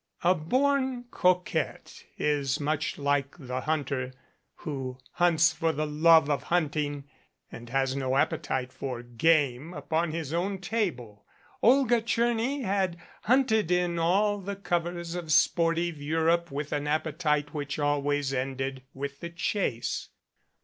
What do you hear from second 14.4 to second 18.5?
covers of sportive Europe with an appetite which always